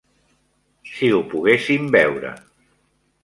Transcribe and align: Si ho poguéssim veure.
Si 0.93 1.09
ho 1.17 1.19
poguéssim 1.35 1.85
veure. 1.97 2.31